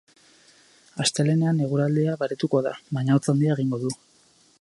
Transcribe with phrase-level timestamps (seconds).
[1.03, 3.93] Astelehenean eguraldia baretuko da, baina hotz handia egingo du.